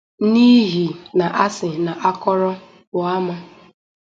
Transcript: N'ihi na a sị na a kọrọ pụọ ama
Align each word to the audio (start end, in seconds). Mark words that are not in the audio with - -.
N'ihi 0.31 0.85
na 1.17 1.25
a 1.43 1.45
sị 1.55 1.69
na 1.85 1.91
a 2.07 2.09
kọrọ 2.21 2.51
pụọ 2.89 3.03
ama 3.17 3.35